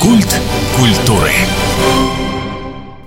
[0.00, 0.40] Культ
[0.76, 1.32] культуры.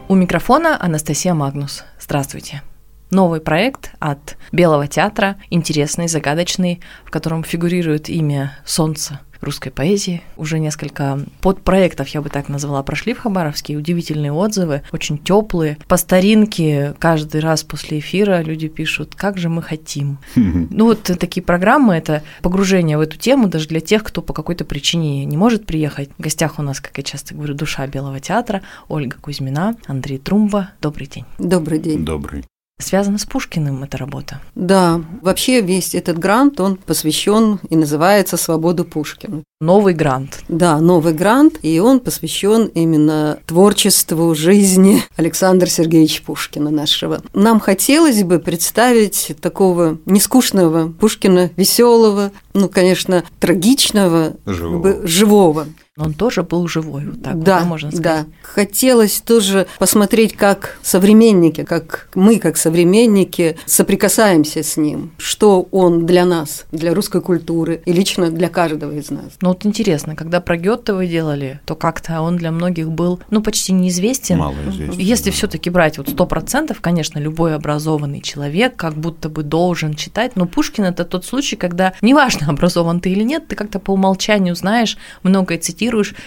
[0.10, 1.86] У микрофона Анастасия Магнус.
[2.02, 2.64] Здравствуйте.
[3.12, 10.22] Новый проект от Белого театра, интересный, загадочный, в котором фигурирует имя Солнца русской поэзии.
[10.38, 13.76] Уже несколько подпроектов, я бы так назвала, прошли в Хабаровске.
[13.76, 15.78] Удивительные отзывы, очень теплые.
[15.88, 20.20] По старинке каждый раз после эфира люди пишут, как же мы хотим.
[20.36, 24.66] Ну вот такие программы, это погружение в эту тему даже для тех, кто по какой-то
[24.66, 26.10] причине не может приехать.
[26.18, 30.72] В гостях у нас, как я часто говорю, душа Белого театра, Ольга Кузьмина, Андрей Трумба.
[30.82, 31.26] Добрый день.
[31.40, 32.06] Добрый день.
[32.06, 32.44] Добрый.
[32.82, 34.42] Связано с Пушкиным эта работа.
[34.56, 39.44] Да, вообще весь этот грант, он посвящен и называется «Свободу Пушкина».
[39.62, 40.40] Новый грант.
[40.50, 47.22] Да, новый грант, и он посвящен именно творчеству жизни Александра Сергеевича Пушкина нашего.
[47.36, 55.08] Нам хотелось бы представить такого нескучного Пушкина, веселого, ну, конечно, трагичного, живого.
[55.08, 55.68] живого.
[55.98, 58.26] Он тоже был живой, вот так да, вот, можно сказать.
[58.26, 66.06] Да, хотелось тоже посмотреть, как современники, как мы, как современники, соприкасаемся с ним, что он
[66.06, 69.34] для нас, для русской культуры и лично для каждого из нас.
[69.42, 73.44] Ну вот интересно, когда про Гетте вы делали, то как-то он для многих был, ну,
[73.44, 74.38] почти неизвестен.
[74.38, 74.98] Мало известен.
[74.98, 75.36] Если да.
[75.36, 80.38] все таки брать вот сто процентов, конечно, любой образованный человек как будто бы должен читать,
[80.38, 84.56] но Пушкин– это тот случай, когда неважно, образован ты или нет, ты как-то по умолчанию
[84.56, 85.81] знаешь, многое цитируешь,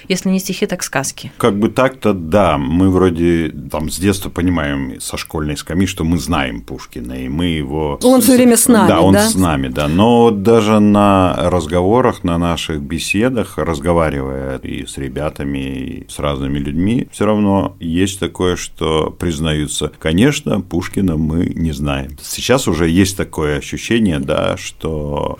[0.08, 1.32] если не стихи, так сказки.
[1.36, 6.18] Как бы так-то, да, мы вроде там с детства понимаем со школьной скамьи, что мы
[6.18, 7.98] знаем Пушкина, и мы его…
[8.02, 9.00] Он все время с нами, да?
[9.00, 9.28] он да?
[9.28, 9.88] с нами, да.
[9.88, 17.08] Но даже на разговорах, на наших беседах, разговаривая и с ребятами, и с разными людьми,
[17.12, 22.16] все равно есть такое, что признаются, конечно, Пушкина мы не знаем.
[22.22, 25.38] Сейчас уже есть такое ощущение, да, что…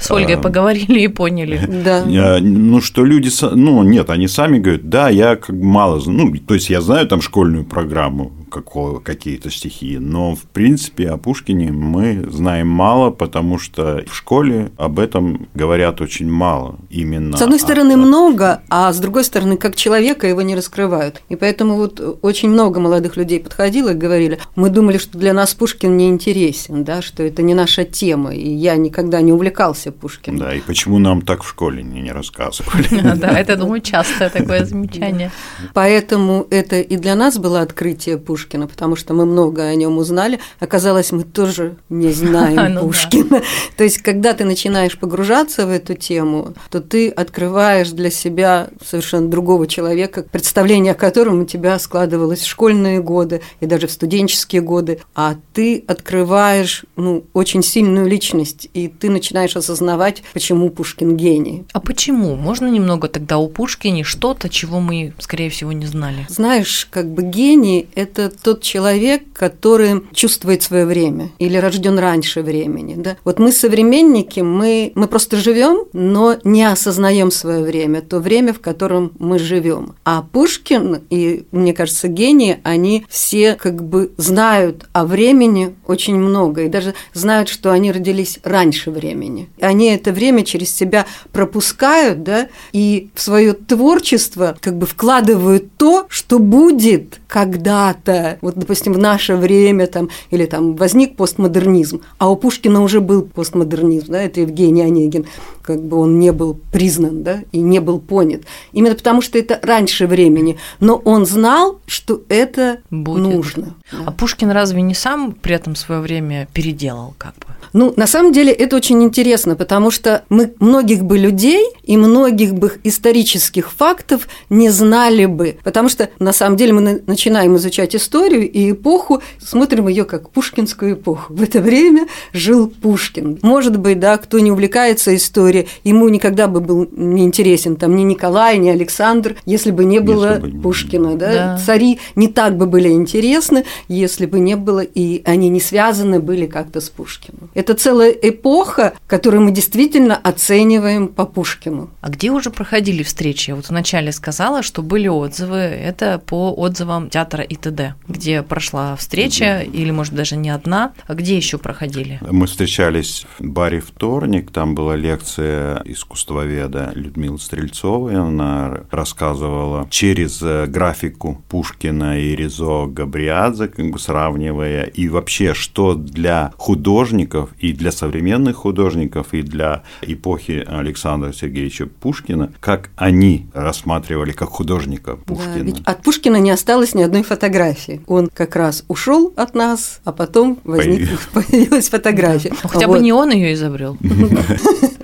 [0.00, 1.60] С Ольгой э, поговорили и поняли.
[1.84, 2.04] Да.
[2.06, 6.54] Э, Ну, что люди, ну, нет, они сами говорят, да, я как мало, ну, то
[6.54, 12.24] есть я знаю там школьную программу, какого, какие-то стихи, но, в принципе, о Пушкине мы
[12.30, 17.36] знаем мало, потому что в школе об этом говорят очень мало именно.
[17.36, 21.22] С одной стороны, много, а с другой стороны, как человека его не раскрывают.
[21.28, 25.54] И поэтому вот очень много молодых людей подходило и говорили, мы думали, что для нас
[25.54, 30.40] Пушкин не интересен, да, что это не наша тема, и я никогда не увлекался Пушкиным.
[30.40, 32.86] Да, и почему нам так в школе не, не рассказывали?
[33.16, 35.30] Да, это, думаю, частое такое замечание.
[35.72, 38.36] Поэтому это и для нас было открытие Пушкина,
[38.66, 40.38] потому что мы много о нем узнали.
[40.60, 42.80] Оказалось, мы тоже не знаем Ну.
[42.86, 43.42] Пушкина.
[43.76, 49.28] То есть, когда ты начинаешь погружаться в эту тему, то ты открываешь для себя совершенно
[49.28, 54.62] другого человека, представление о котором у тебя складывалось в школьные годы и даже в студенческие
[54.62, 61.64] годы, а ты открываешь ну, очень сильную личность, и ты начинаешь осознавать, почему Пушкин гений.
[61.72, 62.36] А почему?
[62.36, 66.26] Можно немного тогда о Пушкине что-то, чего мы, скорее всего, не знали?
[66.28, 72.94] Знаешь, как бы гений– это тот человек, который чувствует свое время или рожден раньше времени.
[72.96, 73.16] Да?
[73.24, 78.60] Вот мы современники, мы, мы просто живем, но не осознаем свое время, то время, в
[78.60, 79.94] котором мы живем.
[80.04, 86.62] А Пушкин и, мне кажется, гении, они все как бы знают о времени очень много
[86.62, 89.48] и даже знают, что они родились раньше времени.
[89.60, 96.06] Они это время через себя пропускают, да, и в свое творчество как бы вкладывают то,
[96.08, 98.15] что будет когда-то.
[98.40, 103.22] Вот, допустим, в наше время там, или там возник постмодернизм, а у Пушкина уже был
[103.22, 105.26] постмодернизм, да, это Евгений Онегин,
[105.66, 108.42] как бы он не был признан, да, и не был понят.
[108.72, 110.58] Именно потому, что это раньше времени.
[110.80, 113.22] Но он знал, что это Будет.
[113.22, 113.74] нужно.
[114.04, 117.46] А Пушкин разве не сам при этом свое время переделал как бы?
[117.72, 122.54] Ну, на самом деле это очень интересно, потому что мы многих бы людей и многих
[122.54, 127.94] бы исторических фактов не знали бы, потому что на самом деле мы на- начинаем изучать
[127.96, 131.34] историю и эпоху, смотрим ее как пушкинскую эпоху.
[131.34, 133.38] В это время жил Пушкин.
[133.42, 138.02] Может быть, да, кто не увлекается историей, ему никогда бы был не интересен там ни
[138.02, 141.32] Николай, ни Александр, если бы не было бы не- Пушкина, да?
[141.32, 141.58] Да.
[141.64, 146.46] Цари не так бы были интересны, если бы не было, и они не связаны были
[146.46, 147.50] как-то с Пушкиным.
[147.54, 151.90] Это целая эпоха, которую мы действительно оцениваем по Пушкину.
[152.00, 153.50] А где уже проходили встречи?
[153.50, 155.56] Я вот вначале сказала, что были отзывы.
[155.58, 160.92] Это по отзывам театра ИТД, где прошла встреча, или, может, даже не одна.
[161.06, 162.18] А где еще проходили?
[162.28, 168.16] Мы встречались в баре «Вторник», там была лекция работы искусствоведа Людмилы Стрельцовой.
[168.16, 175.94] Она рассказывала через э, графику Пушкина и Ризо Габриадзе, как бы сравнивая, и вообще, что
[175.94, 184.32] для художников и для современных художников, и для эпохи Александра Сергеевича Пушкина, как они рассматривали
[184.32, 185.54] как художника Пушкина.
[185.54, 188.00] Да, ведь от Пушкина не осталось ни одной фотографии.
[188.06, 192.52] Он как раз ушел от нас, а потом возник, появилась фотография.
[192.62, 193.96] Хотя бы не он ее изобрел.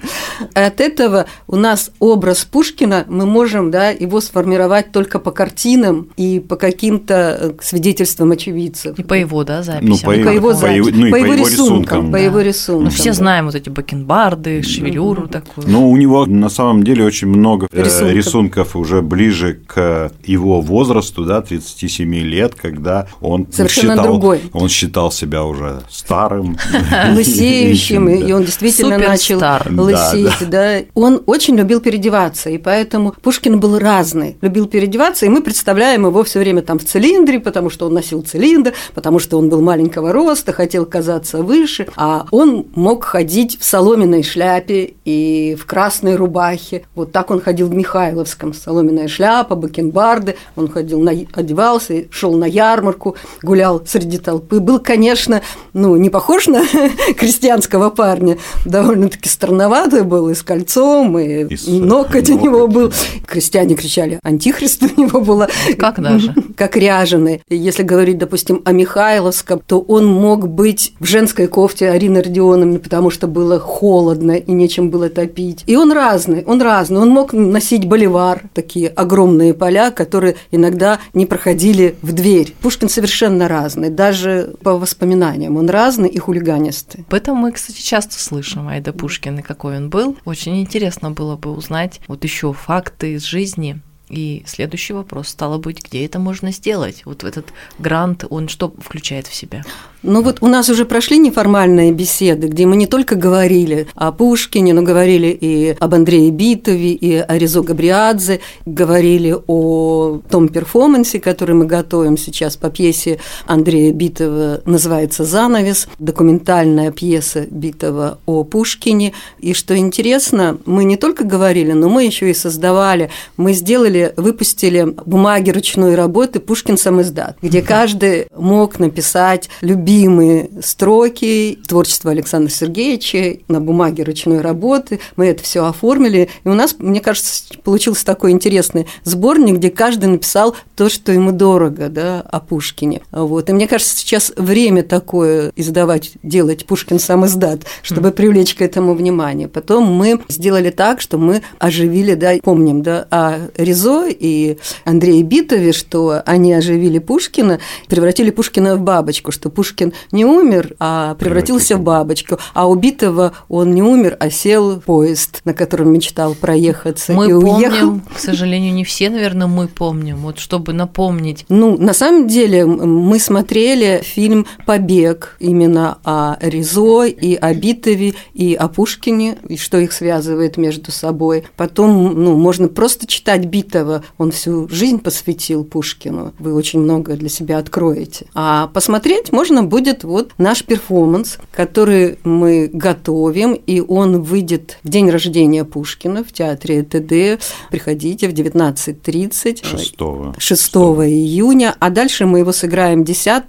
[0.55, 6.41] От этого у нас образ Пушкина, мы можем да, его сформировать только по картинам и
[6.41, 8.99] по каким-то э, свидетельствам очевидцев.
[8.99, 9.89] И по его, да, записям.
[9.89, 11.47] Ну, по, и по его, по, его, ну, по, его, рисункам.
[11.47, 12.19] рисункам по да.
[12.19, 12.85] его рисункам.
[12.85, 13.15] Ну, все да.
[13.15, 15.69] знаем вот эти бакенбарды, шевелюру такую.
[15.69, 20.61] Ну, у него на самом деле очень много э, рисунков, рисунков уже ближе к его
[20.61, 24.41] возрасту, да, 37 лет, когда он Совершенно считал, другой.
[24.53, 26.59] он считал себя уже старым.
[27.15, 33.79] Лысеющим, и он действительно начал лысеть да, он очень любил переодеваться, и поэтому Пушкин был
[33.79, 37.95] разный, любил переодеваться, и мы представляем его все время там в цилиндре, потому что он
[37.95, 43.59] носил цилиндр, потому что он был маленького роста, хотел казаться выше, а он мог ходить
[43.59, 46.85] в соломенной шляпе и в красной рубахе.
[46.95, 52.45] Вот так он ходил в Михайловском, соломенная шляпа, бакенбарды, он ходил, на, одевался, шел на
[52.45, 54.61] ярмарку, гулял среди толпы.
[54.61, 55.43] Был, конечно,
[55.73, 56.65] ну, не похож на
[57.17, 62.93] крестьянского парня, довольно-таки странноватый был, и с кольцом, и, и ноготь у него был.
[63.27, 65.49] Крестьяне кричали, антихрист у него было.
[65.79, 66.35] Как даже?
[66.57, 67.43] Как ряженый.
[67.49, 73.11] Если говорить, допустим, о Михайловском, то он мог быть в женской кофте Арины Родионовны, потому
[73.11, 75.65] что было холодно и нечем было топить.
[75.67, 77.01] И он разный, он разный.
[77.01, 82.55] Он мог носить боливар, такие огромные поля, которые иногда не проходили в дверь.
[82.61, 85.57] Пушкин совершенно разный, даже по воспоминаниям.
[85.57, 87.05] Он разный и хулиганистый.
[87.09, 90.02] Об этом мы, кстати, часто слышим, Айда Пушкин, какой он был.
[90.25, 93.81] Очень интересно было бы узнать вот еще факты из жизни
[94.13, 97.03] и следующий вопрос стало быть, где это можно сделать?
[97.05, 97.47] Вот этот
[97.79, 99.65] грант, он что включает в себя?
[100.03, 104.75] Ну вот у нас уже прошли неформальные беседы, где мы не только говорили о Пушкине,
[104.75, 111.55] но говорили и об Андрее Битове, и о Резо Габриадзе, говорили о том перформансе, который
[111.55, 119.13] мы готовим сейчас по пьесе Андрея Битова, называется «Занавес», документальная пьеса Битова о Пушкине.
[119.39, 124.95] И что интересно, мы не только говорили, но мы еще и создавали, мы сделали, выпустили
[125.07, 133.39] бумаги ручной работы «Пушкин сам издат», где каждый мог написать любимые строки творчества Александра Сергеевича
[133.49, 135.01] на бумаге ручной работы.
[135.17, 136.29] Мы это все оформили.
[136.45, 141.33] И у нас, мне кажется, получился такой интересный сборник, где каждый написал то, что ему
[141.33, 143.03] дорого да, о Пушкине.
[143.11, 143.49] Вот.
[143.51, 148.95] И мне кажется, сейчас время такое издавать, делать Пушкин сам издат, чтобы привлечь к этому
[148.95, 149.49] внимание.
[149.49, 153.49] Потом мы сделали так, что мы оживили, да, помним, да, о
[153.83, 157.59] Ризо и Андрее Битове, что они оживили Пушкина,
[157.89, 163.75] превратили Пушкина в бабочку, что Пушкин не умер, а превратился в бабочку, а убитого он
[163.75, 168.01] не умер, а сел в поезд, на котором мечтал проехаться мы и помним, уехал.
[168.15, 171.45] К сожалению, не все, наверное, мы помним, вот чтобы напомнить.
[171.49, 178.55] Ну, на самом деле, мы смотрели фильм «Побег» именно о Ризо и о Битове, и
[178.55, 181.45] о Пушкине, и что их связывает между собой.
[181.57, 183.72] Потом, ну, можно просто читать Битова,
[184.19, 188.27] он всю жизнь посвятил Пушкину, вы очень много для себя откроете.
[188.35, 195.11] А посмотреть можно будет вот наш перформанс, который мы готовим, и он выйдет в день
[195.11, 197.43] рождения Пушкина в театре ТД.
[197.71, 199.65] Приходите в 19.30.
[199.65, 200.39] 6.
[200.39, 203.43] 6 июня, а дальше мы его сыграем 10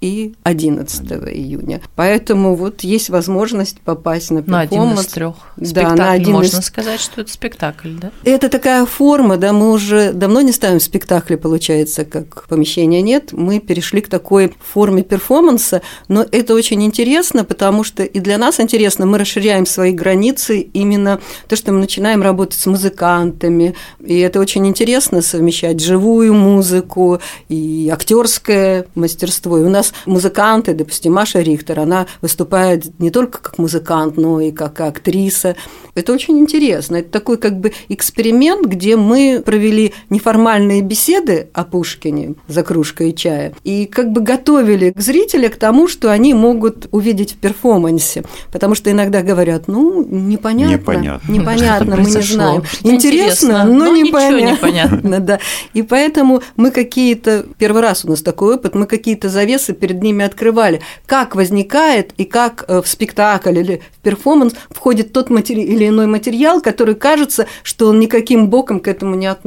[0.00, 1.80] и 11 июня.
[1.96, 4.70] Поэтому вот есть возможность попасть на перформанс.
[4.70, 6.66] На один из трех да, на один Можно из...
[6.66, 8.10] сказать, что это спектакль, да?
[8.24, 13.32] Это такая форма, да, мы уже давно не ставим спектакли, получается, как помещения нет.
[13.32, 18.60] Мы перешли к такой форме перформанса, но это очень интересно, потому что и для нас
[18.60, 21.18] интересно, мы расширяем свои границы именно
[21.48, 27.88] то, что мы начинаем работать с музыкантами, и это очень интересно совмещать живую музыку и
[27.90, 29.56] актерское мастерство.
[29.58, 34.52] И у нас музыканты, допустим, Маша Рихтер, она выступает не только как музыкант, но и
[34.52, 35.56] как актриса.
[35.94, 36.96] Это очень интересно.
[36.96, 43.54] Это такой как бы эксперимент, где мы провели неформальные беседы о Пушкине за кружкой чая
[43.62, 48.24] и как бы готовили к зрителя к тому, что они могут увидеть в перформансе.
[48.50, 50.74] Потому что иногда говорят, ну, непонятно.
[50.74, 51.32] Непонятно.
[51.32, 52.64] Непонятно, мы не знаем.
[52.82, 54.50] Интересно, но, но непонятно.
[54.50, 55.20] непонятно.
[55.24, 55.38] Да.
[55.72, 60.24] И поэтому мы какие-то, первый раз у нас такой опыт, мы какие-то завесы перед ними
[60.24, 60.80] открывали.
[61.06, 65.60] Как возникает и как э, в спектакль или в перформанс входит тот матери...
[65.60, 69.43] или иной материал, который кажется, что он никаким боком к этому не относится.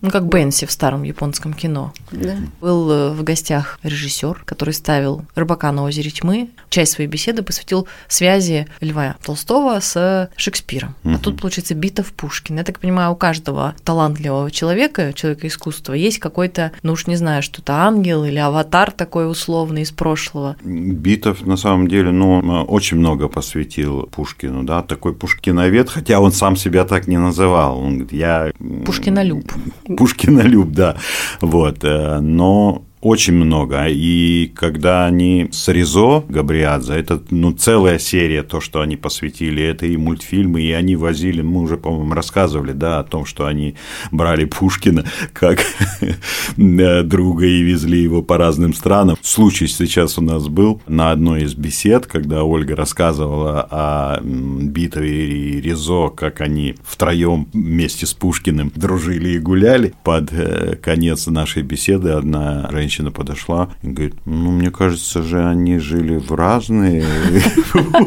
[0.00, 1.92] Ну, как Бенси в старом японском кино.
[2.10, 2.36] Да.
[2.60, 6.48] Был э, в гостях режиссер, который ставил «Рыбака на озере тьмы».
[6.70, 10.94] Часть своей беседы посвятил связи Льва Толстого с Шекспиром.
[11.04, 11.18] А Мгм.
[11.20, 12.56] тут, получается, Битов Пушкин.
[12.56, 17.42] Я так понимаю, у каждого талантливого человека, человека искусства, есть какой-то, ну уж не знаю,
[17.42, 20.56] что-то ангел или аватар такой условный из прошлого.
[20.64, 26.56] Битов, на самом деле, ну, очень много посвятил Пушкину, да, такой пушкиновед, хотя он сам
[26.56, 27.78] себя так не называл.
[27.78, 28.52] Он говорит, я...
[28.60, 28.84] м,
[29.18, 29.52] Пушкинолюб.
[29.96, 30.96] Пушкинолюб, да.
[31.40, 33.86] Вот, э, но очень много.
[33.88, 39.86] И когда они с Ризо Габриадзе, это ну, целая серия, то, что они посвятили, это
[39.86, 43.74] и мультфильмы, и они возили, мы уже, по-моему, рассказывали, да, о том, что они
[44.10, 45.64] брали Пушкина как
[46.56, 49.16] э, друга и везли его по разным странам.
[49.22, 55.60] Случай сейчас у нас был на одной из бесед, когда Ольга рассказывала о Битове и
[55.60, 59.94] Ризо, как они втроем вместе с Пушкиным дружили и гуляли.
[60.02, 65.78] Под э, конец нашей беседы одна женщина подошла и говорит, ну, мне кажется же, они
[65.78, 67.04] жили в разные...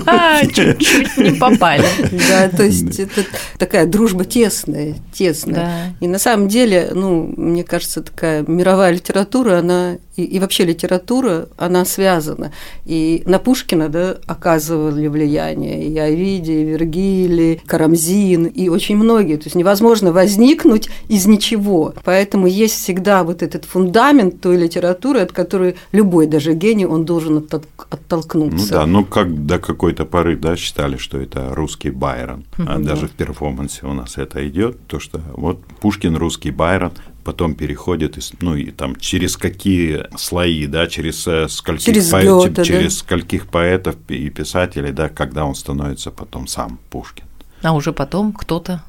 [0.05, 1.85] А, чуть-чуть не попали.
[2.29, 3.23] Да, то есть это
[3.57, 5.95] такая дружба тесная, тесная.
[5.99, 11.47] И на самом деле, ну, мне кажется, такая мировая литература, она и, и вообще литература,
[11.57, 12.51] она связана.
[12.85, 19.37] И на Пушкина, да, оказывали влияние и Овидий, и Вергилий, Карамзин, и очень многие.
[19.37, 21.93] То есть невозможно возникнуть из ничего.
[22.03, 27.37] Поэтому есть всегда вот этот фундамент той литературы, от которой любой даже гений, он должен
[27.37, 28.69] оттол- Ну оттолкнуться.
[28.73, 32.45] да, ну как до какой-то поры, да, считали, что это русский Байрон.
[32.57, 33.07] А Мгм, даже да.
[33.07, 36.91] в перформансе у нас это идет, то что вот Пушкин русский Байрон,
[37.23, 42.23] потом переходит, из- ну и там через какие слои, да, через э, скольких, Через поэ-
[42.23, 42.63] Гёте, да.
[42.63, 47.25] через скольких поэтов и писателей, да, когда он становится потом сам Пушкин.
[47.61, 48.81] А уже потом кто-то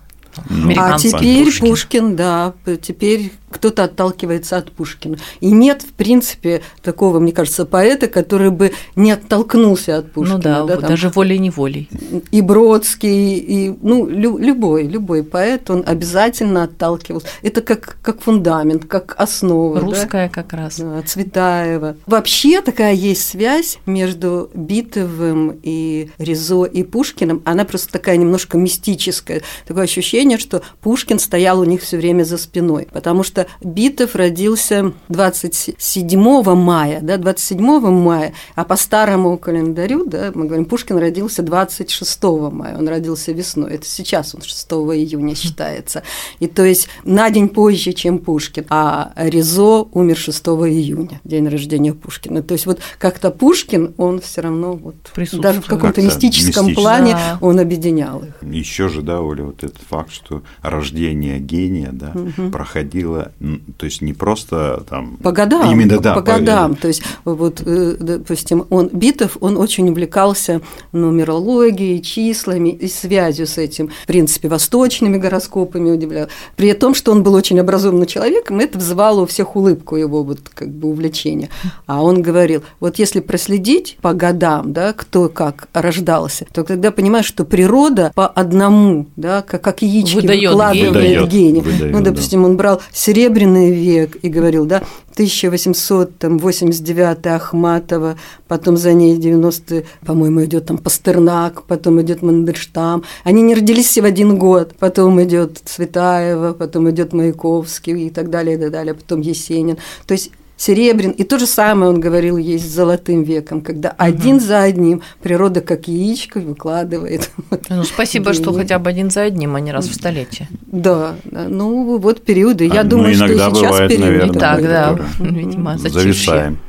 [0.49, 1.69] Ну, А теперь Пушкин.
[1.69, 2.17] Пушкин.
[2.17, 5.18] да, теперь кто-то отталкивается от Пушкина.
[5.40, 10.37] И нет, в принципе, такого, мне кажется, поэта, который бы не оттолкнулся от Пушкина.
[10.37, 11.88] ну да, вот там даже волей-неволей.
[12.30, 17.26] И Бродский, и ну, лю- любой, любой поэт, он обязательно отталкивался.
[17.42, 19.75] Это как, как фундамент, как основа.
[19.80, 19.87] да.
[19.87, 20.78] Русская как раз.
[20.78, 21.97] Да, Цветаева.
[22.06, 27.42] Вообще такая есть связь между Битовым и Ризо и Пушкиным.
[27.44, 29.42] Она просто такая немножко мистическая.
[29.66, 32.88] Такое ощущение, что Пушкин стоял у них все время за спиной.
[32.92, 40.46] Потому что Битов родился 27 мая, да, 27 мая, а по старому календарю, да, мы
[40.46, 42.22] говорим, Пушкин родился 26
[42.52, 43.75] мая, он родился весной.
[43.75, 46.02] Это сейчас он 6 июня считается.
[46.40, 48.66] И то есть на день позже, чем Пушкин.
[48.68, 52.42] А Ризо умер 6 июня, день рождения Пушкина.
[52.42, 54.94] То есть вот как-то Пушкин, он все равно вот
[55.32, 57.38] даже в каком-то мистическом плане Да.
[57.40, 58.42] он объединял их.
[58.42, 62.12] Еще же, да, Оля, вот этот факт, что рождение гения, да,
[62.50, 63.32] проходило, м,
[63.77, 65.17] то есть не просто там...
[65.17, 66.77] По годам, Именно, да, по годам.
[66.77, 70.61] То есть, вот, э, допустим, он Битов, он очень увлекался
[70.93, 76.29] нумерологией, числами и связью с этим, в принципе, восточными гороскопами удивлял.
[76.57, 80.41] При том, что он был очень образованным человеком, это вызывало у всех улыбку его вот
[80.55, 81.49] как бы увлечения.
[81.87, 87.27] А он говорил, вот если проследить по годам, да, кто как рождался, то тогда понимаешь,
[87.27, 91.23] что природа по одному, да, как, как яички Выдаёт выкладывает.
[91.23, 92.11] Выдаёт, ну, да.
[92.11, 98.17] допустим, он брал Серебряный век и говорил, да, 1889 Ахматова,
[98.49, 103.05] потом за ней 90 по-моему, идет там Пастернак, потом идет Мандельштам.
[103.25, 104.75] Они не родились все в один год.
[104.79, 109.79] Потом идет Цветаева, потом идет Маяковский и так далее, и так далее, потом Есенин.
[110.07, 110.31] То есть
[110.62, 111.11] Серебрин.
[111.11, 115.61] И то же самое он говорил есть с Золотым веком, когда один за одним природа
[115.61, 117.33] как яичко выкладывает.
[117.69, 118.59] Ну, спасибо, что Гений.
[118.59, 120.49] хотя бы один за одним, а не раз в столетие.
[120.66, 122.66] Да, да, ну вот периоды.
[122.66, 126.61] Я А, ну, думаю, что иногда сейчас бывает, период наверное, И так, да, видимо, Зависаем.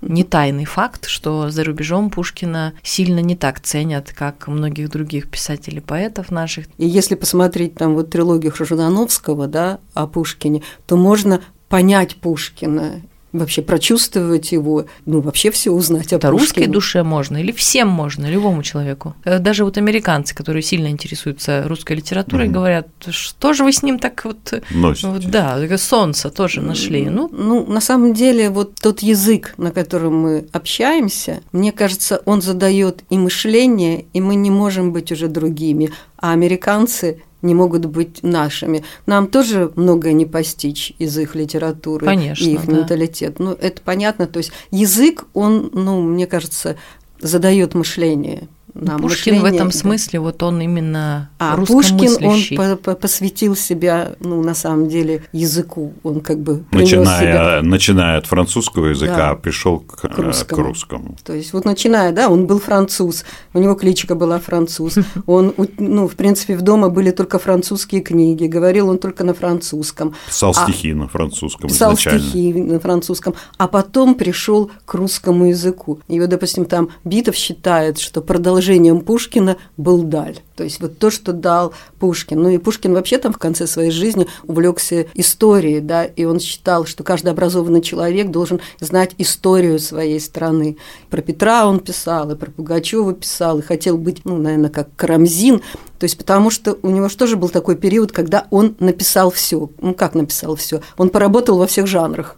[0.00, 5.80] Не тайный факт, что за рубежом Пушкина сильно не так ценят, как многих других писателей,
[5.80, 6.66] поэтов наших.
[6.78, 13.60] И если посмотреть там вот трилогию Ждановского, да, о Пушкине, то можно понять Пушкина вообще
[13.60, 16.66] прочувствовать его, ну, вообще все узнать Это о русской Пушкине.
[16.68, 19.14] душе можно или всем можно, любому человеку.
[19.24, 22.54] Э, Даже вот американцы, которые сильно интересуются русской литературой, Мгм.
[22.54, 24.54] говорят, что же вы с ним так вот...
[24.70, 25.08] Носите.
[25.08, 27.04] вот да, солнце тоже нашли.
[27.10, 32.40] Ну, Ну, на самом деле, вот тот язык, на котором мы общаемся, мне кажется, он
[32.40, 38.22] задает и мышление, и мы не можем быть уже другими, а американцы не могут быть
[38.22, 38.84] нашими.
[39.06, 42.72] Нам тоже многое не постичь из их литературы Конечно, и их да.
[42.72, 43.38] менталитет.
[43.38, 44.26] Ну, это понятно.
[44.26, 46.76] То есть язык, он, ну, мне кажется,
[47.20, 48.48] задает мышление.
[48.74, 49.74] Нам, Пушкин в этом да.
[49.76, 55.24] смысле, вот он именно А Пушкин, он по- по- посвятил себя, ну, на самом деле,
[55.32, 55.92] языку.
[56.02, 59.30] Он как бы принес себя Начиная, начиная от французского языка, Да.
[59.30, 60.62] а пришел к, К русскому.
[60.62, 61.16] к русскому.
[61.24, 64.94] То есть вот начиная, да, он был француз, у него кличка была француз,
[65.26, 70.14] он, ну, в принципе, в дома были только французские книги, говорил он только на французском,
[70.28, 72.20] Писал А- стихи на французском писал изначально.
[72.20, 76.00] стихи на французском, а потом пришел к русскому языку.
[76.08, 78.20] И вот, допустим, там Битов считает, что
[78.68, 80.40] продолжением Пушкина был Даль.
[80.54, 82.42] То есть вот то, что дал Пушкин.
[82.42, 86.84] Ну и Пушкин вообще там в конце своей жизни увлекся историей, да, и он считал,
[86.84, 90.76] что каждый образованный человек должен знать историю своей страны.
[91.08, 95.62] Про Петра он писал, и про Пугачева писал, и хотел быть, ну, наверное, как Карамзин,
[95.98, 99.70] то есть потому что у него же тоже был такой период, когда он написал все.
[99.80, 100.82] Ну как написал все?
[100.96, 102.36] Он поработал во всех жанрах.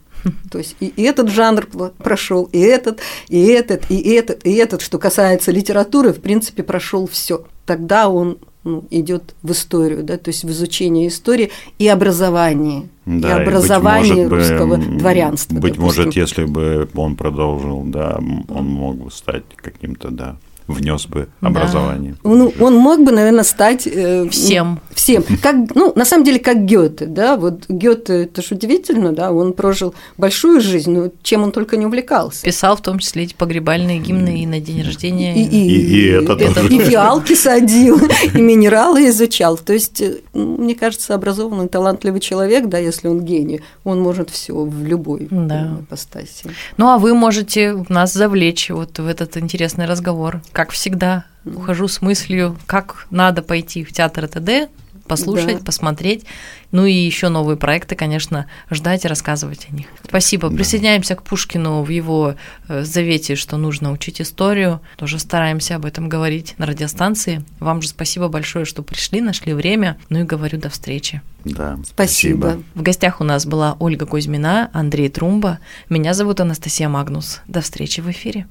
[0.51, 1.67] То есть и этот жанр
[1.99, 7.07] прошел, и этот, и этот, и этот, и этот, что касается литературы, в принципе, прошел
[7.07, 7.45] все.
[7.67, 13.13] Тогда он ну, идет в историю, да, то есть в изучение истории и образование, Да,
[13.13, 15.55] и и, быть образование может бы, русского м, дворянства.
[15.55, 16.05] Быть допустим.
[16.05, 20.37] может, если бы он продолжил, да, он мог бы стать каким-то, да,
[20.73, 21.49] внес бы Да.
[21.49, 22.15] образование.
[22.25, 24.81] Ну, он мог бы, наверное, стать э, Всем.
[24.95, 25.25] Всем.
[25.43, 29.53] Как, ну, на самом деле, как Гёте, да, вот Гёте, это же удивительно, да, он
[29.53, 32.43] прожил большую жизнь, но чем он только не увлекался.
[32.45, 35.35] Писал в том числе эти погребальные гимны и на день рождения.
[35.37, 36.69] И, и, И- и это тоже.
[36.69, 37.99] и фиалки садил,
[38.35, 39.57] и минералы изучал.
[39.59, 44.31] То есть, э, ну, мне кажется, образованный, талантливый человек, да, если он гений, он может
[44.31, 45.77] все в любой Да.
[45.79, 46.51] э, ипостаси.
[46.77, 50.41] Ну, а вы можете нас завлечь вот в этот интересный разговор.
[50.61, 54.69] Как всегда, ухожу с мыслью, как надо пойти в театр ТД,
[55.09, 55.65] послушать, Да.
[55.65, 56.27] посмотреть.
[56.71, 59.87] Ну и еще новые проекты, конечно, ждать и рассказывать о них.
[60.07, 60.51] Спасибо.
[60.51, 60.57] Да.
[60.57, 62.35] Присоединяемся к Пушкину в его
[62.69, 64.83] э, завете, что нужно учить историю.
[64.99, 67.43] Тоже стараемся об этом говорить на радиостанции.
[67.59, 69.97] Вам же спасибо большое, что пришли, нашли время.
[70.11, 71.23] Ну и говорю до встречи.
[71.43, 72.63] Да, Спасибо.
[72.75, 75.59] В гостях у нас была Ольга Кузьмина, Андрей Трумба.
[75.89, 77.41] Меня зовут Анастасия Магнус.
[77.49, 78.47] До встречи в эфире.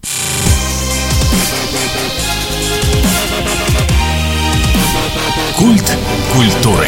[5.59, 5.97] Культ
[6.33, 6.87] культуры.